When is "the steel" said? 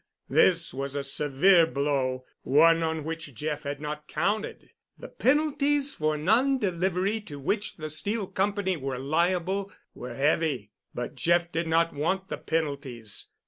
7.77-8.25